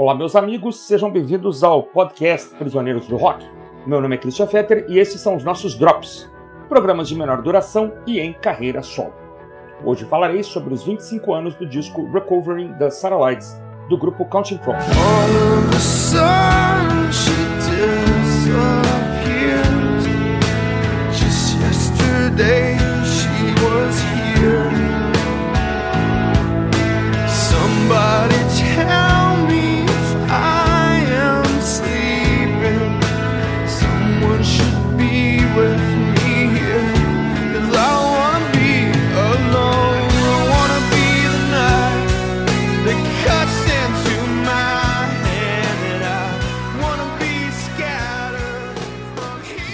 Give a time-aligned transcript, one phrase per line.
[0.00, 3.44] Olá, meus amigos, sejam bem-vindos ao podcast Prisioneiros do Rock.
[3.86, 6.26] Meu nome é Christian Fetter e esses são os nossos Drops,
[6.70, 9.12] programas de menor duração e em carreira solo.
[9.84, 14.82] Hoje falarei sobre os 25 anos do disco Recovering the Satellites, do grupo Counting Crows.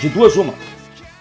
[0.06, 0.55] De duas, uma.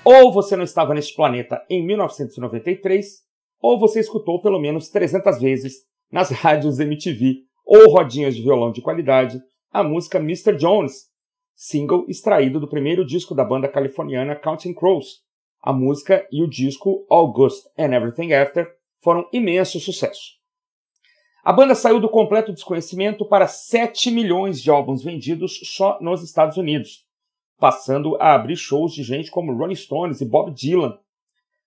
[0.04, 3.24] Ou você não estava neste planeta em 1993,
[3.60, 5.78] ou você escutou pelo menos 300 vezes
[6.12, 10.56] nas rádios MTV ou rodinhas de violão de qualidade a música Mr.
[10.56, 11.08] Jones,
[11.56, 15.24] single extraído do primeiro disco da banda californiana Counting Crows.
[15.64, 18.68] A música e o disco August and Everything After
[19.02, 20.36] foram imenso sucesso.
[21.44, 26.56] A banda saiu do completo desconhecimento para 7 milhões de álbuns vendidos só nos Estados
[26.56, 27.05] Unidos,
[27.60, 30.98] passando a abrir shows de gente como Rolling Stones e Bob Dylan,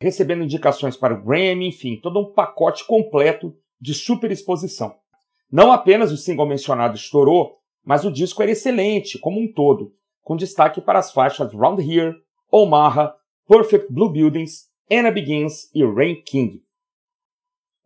[0.00, 4.94] recebendo indicações para o Grammy, enfim, todo um pacote completo de superexposição.
[5.50, 10.36] Não apenas o single mencionado estourou, mas o disco era excelente como um todo, com
[10.36, 12.14] destaque para as faixas Round Here,
[12.50, 13.14] Omaha,
[13.46, 16.62] Perfect Blue Buildings, Anna Begins e Rain King.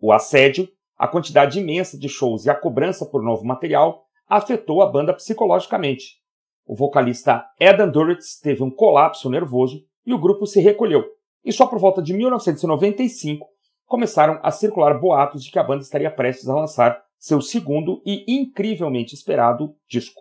[0.00, 4.86] O assédio, a quantidade imensa de shows e a cobrança por novo material afetou a
[4.86, 6.21] banda psicologicamente.
[6.66, 11.04] O vocalista Adam Duritz teve um colapso nervoso e o grupo se recolheu.
[11.44, 13.46] E só por volta de 1995
[13.86, 18.24] começaram a circular boatos de que a banda estaria prestes a lançar seu segundo e
[18.26, 20.20] incrivelmente esperado disco.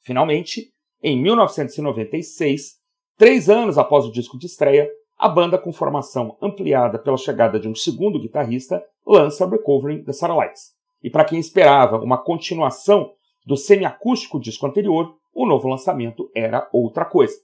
[0.00, 0.70] Finalmente,
[1.02, 2.76] em 1996,
[3.16, 7.68] três anos após o disco de estreia, a banda, com formação ampliada pela chegada de
[7.68, 10.72] um segundo guitarrista, lança Recovering the Satellites.
[11.02, 13.12] E para quem esperava uma continuação
[13.44, 17.38] do semiacústico disco anterior, o novo lançamento era outra coisa.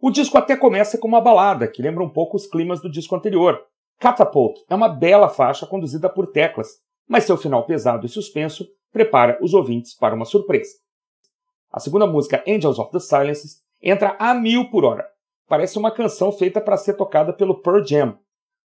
[0.00, 3.14] O disco até começa com uma balada, que lembra um pouco os climas do disco
[3.14, 3.64] anterior.
[4.00, 9.38] Catapult é uma bela faixa conduzida por teclas, mas seu final pesado e suspenso prepara
[9.40, 10.72] os ouvintes para uma surpresa.
[11.70, 15.06] A segunda música, Angels of the Silences, entra a mil por hora.
[15.46, 18.18] Parece uma canção feita para ser tocada pelo Pearl Jam.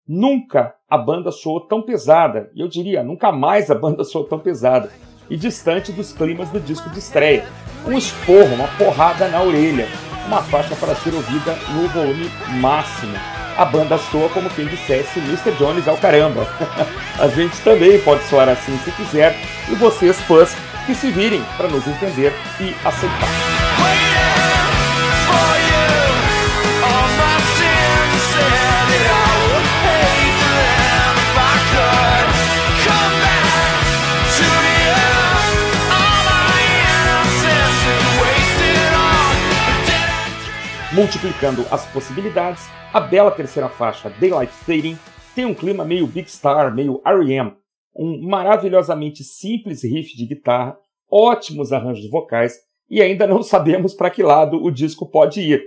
[0.09, 4.39] Nunca a banda soou tão pesada, e eu diria, nunca mais a banda soou tão
[4.39, 4.91] pesada,
[5.29, 7.47] e distante dos climas do disco de estreia.
[7.87, 9.89] Um esporro, uma porrada na orelha,
[10.27, 12.31] uma faixa para ser ouvida no volume
[12.61, 13.17] máximo.
[13.57, 15.53] A banda soa como quem dissesse Mr.
[15.53, 16.47] Jones ao caramba.
[17.19, 19.37] a gente também pode soar assim se quiser,
[19.71, 20.55] e vocês fãs
[20.87, 23.64] que se virem para nos entender e aceitar.
[40.95, 42.63] Multiplicando as possibilidades,
[42.93, 44.97] a bela terceira faixa, Daylight Fading,
[45.35, 47.53] tem um clima meio Big Star, meio R.E.M.,
[47.97, 50.79] um maravilhosamente simples riff de guitarra,
[51.11, 55.65] ótimos arranjos vocais e ainda não sabemos para que lado o disco pode ir.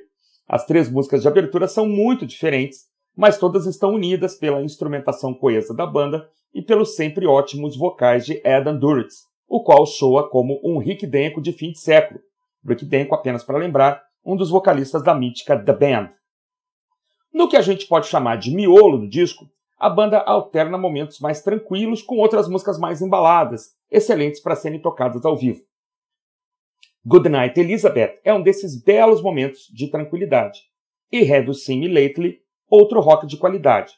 [0.47, 5.73] As três músicas de abertura são muito diferentes, mas todas estão unidas pela instrumentação coesa
[5.75, 10.77] da banda e pelos sempre ótimos vocais de Adam Duritz, o qual soa como um
[10.77, 12.21] Rick Denko de fim de século.
[12.65, 16.09] Rick Denko, apenas para lembrar, um dos vocalistas da mítica The Band.
[17.33, 19.49] No que a gente pode chamar de miolo do disco,
[19.79, 25.23] a banda alterna momentos mais tranquilos com outras músicas mais embaladas, excelentes para serem tocadas
[25.23, 25.61] ao vivo.
[27.05, 30.59] Goodnight Elizabeth é um desses belos momentos de tranquilidade.
[31.09, 31.23] E
[31.53, 33.93] Seen Me Lately, outro rock de qualidade.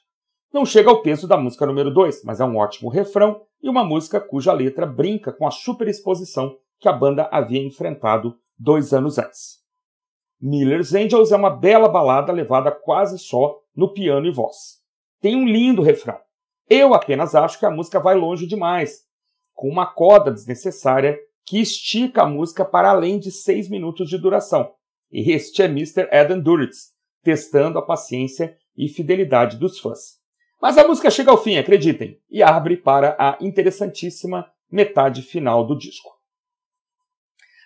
[0.53, 3.83] Não chega ao peso da música número 2, mas é um ótimo refrão e uma
[3.83, 9.59] música cuja letra brinca com a superexposição que a banda havia enfrentado dois anos antes.
[10.41, 14.80] Miller's Angels é uma bela balada levada quase só no piano e voz.
[15.19, 16.18] Tem um lindo refrão.
[16.69, 19.01] Eu apenas acho que a música vai longe demais,
[19.53, 24.71] com uma coda desnecessária que estica a música para além de seis minutos de duração.
[25.12, 26.07] E este é Mr.
[26.12, 26.94] Adam Duritz,
[27.24, 30.19] testando a paciência e fidelidade dos fãs.
[30.62, 35.77] Mas a música chega ao fim, acreditem, e abre para a interessantíssima metade final do
[35.77, 36.09] disco.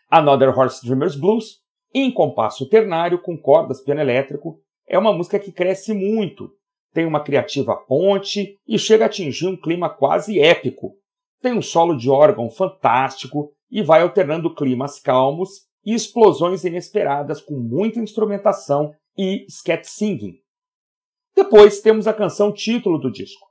[0.10, 1.63] Another Horse Dreamer's Blues
[1.94, 6.52] em compasso ternário com cordas piano elétrico, é uma música que cresce muito,
[6.94, 10.96] tem uma criativa ponte e chega a atingir um clima quase épico.
[11.42, 17.56] tem um solo de órgão fantástico e vai alternando climas calmos e explosões inesperadas com
[17.56, 20.36] muita instrumentação e scat singing.
[21.36, 23.46] Depois temos a canção título do disco,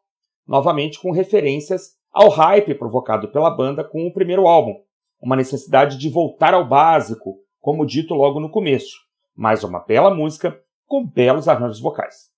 [0.46, 4.80] novamente com referências ao hype provocado pela banda com o primeiro álbum,
[5.20, 8.96] uma necessidade de voltar ao básico, como dito logo no começo,
[9.36, 12.28] mais uma bela música com belos arranjos vocais.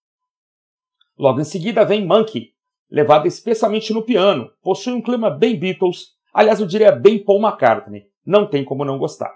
[1.18, 2.52] Logo em seguida vem Monkey,
[2.90, 8.06] levada especialmente no piano, possui um clima bem Beatles, aliás eu diria bem Paul McCartney,
[8.24, 9.34] não tem como não gostar.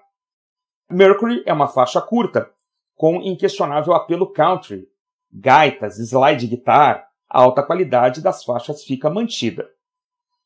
[0.91, 2.51] Mercury é uma faixa curta,
[2.95, 4.87] com inquestionável apelo country,
[5.33, 9.67] gaitas, slide guitar, a alta qualidade das faixas fica mantida.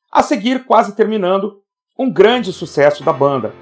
[0.08, 1.64] A seguir, quase terminando,
[1.98, 3.52] um grande sucesso da banda,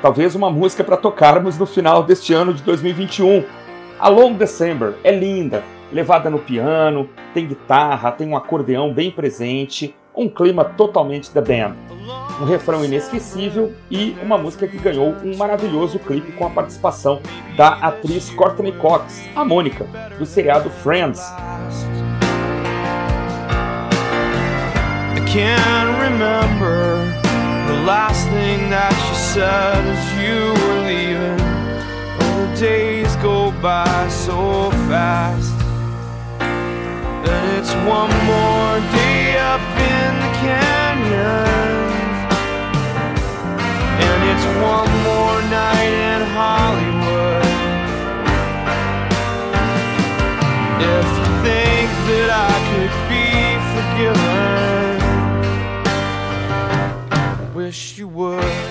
[0.00, 3.44] talvez uma música para tocarmos no final deste ano de 2021.
[3.98, 9.94] A Long December é linda, levada no piano, tem guitarra, tem um acordeão bem presente,
[10.14, 11.74] um clima totalmente The Band.
[12.40, 17.20] Um refrão inesquecível e uma música que ganhou um maravilhoso clipe com a participação
[17.56, 19.86] da atriz Courtney Cox, a Mônica,
[20.18, 21.20] do seriado Friends.
[25.14, 27.25] I can't remember
[27.66, 31.40] the last thing that she said as you were leaving.
[32.20, 35.52] Oh, the days go by so fast.
[36.38, 41.76] And it's one more day up in the canyon.
[44.06, 47.46] And it's one more night in Hollywood.
[50.94, 51.75] If you think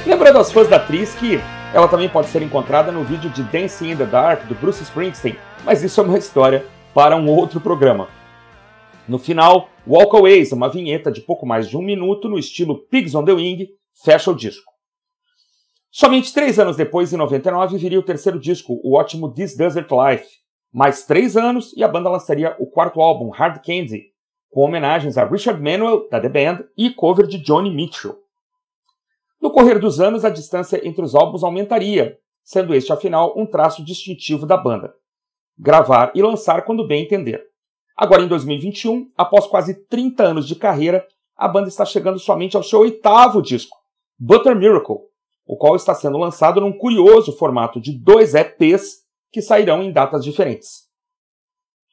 [0.06, 1.39] Lembrando aos fãs da atriz que
[1.74, 5.38] ela também pode ser encontrada no vídeo de Dancing in the Dark do Bruce Springsteen,
[5.63, 8.07] mas isso é uma história para um outro programa.
[9.07, 13.24] No final, Walkaways, uma vinheta de pouco mais de um minuto no estilo Pigs on
[13.24, 13.68] the Wing,
[14.03, 14.74] fecha o disco.
[15.92, 20.27] Somente três anos depois, em 99, viria o terceiro disco, o ótimo This Desert Life.
[20.74, 24.07] Mais três anos e a banda lançaria o quarto álbum, Hard Candy,
[24.50, 28.25] com homenagens a Richard Manuel, da The Band, e cover de Johnny Mitchell.
[29.41, 33.83] No correr dos anos, a distância entre os álbuns aumentaria, sendo este, afinal, um traço
[33.83, 34.93] distintivo da banda.
[35.57, 37.43] Gravar e lançar quando bem entender.
[37.95, 41.05] Agora, em 2021, após quase 30 anos de carreira,
[41.35, 43.77] a banda está chegando somente ao seu oitavo disco,
[44.17, 44.97] Butter Miracle,
[45.45, 50.23] o qual está sendo lançado num curioso formato de dois EPs que sairão em datas
[50.23, 50.85] diferentes.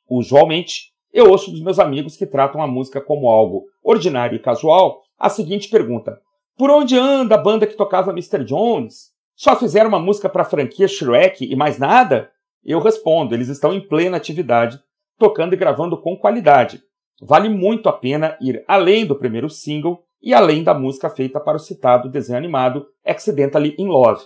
[0.08, 5.02] Usualmente, eu ouço dos meus amigos que tratam a música como algo ordinário e casual
[5.18, 6.20] a seguinte pergunta:
[6.56, 8.44] Por onde anda a banda que tocava Mr.
[8.44, 9.10] Jones?
[9.34, 12.30] Só fizeram uma música para a franquia Shrek e mais nada?
[12.64, 14.78] Eu respondo: eles estão em plena atividade
[15.18, 16.82] tocando e gravando com qualidade.
[17.20, 21.56] Vale muito a pena ir além do primeiro single e além da música feita para
[21.56, 24.24] o citado desenho animado Accidentally in Love.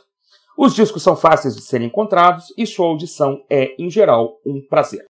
[0.56, 5.04] Os discos são fáceis de serem encontrados e sua audição é, em geral, um prazer.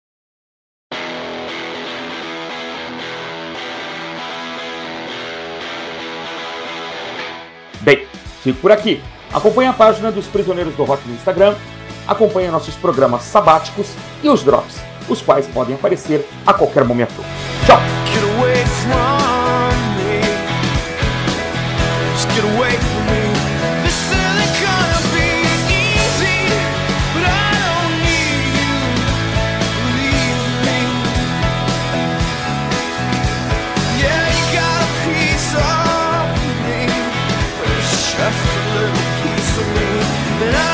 [8.45, 9.03] Fico por aqui.
[9.33, 11.57] Acompanhe a página dos Prisioneiros do Rock no Instagram,
[12.07, 13.89] acompanhe nossos programas sabáticos
[14.23, 14.77] e os drops
[15.09, 17.15] os quais podem aparecer a qualquer momento.
[17.67, 18.04] Tchau!
[40.39, 40.74] but I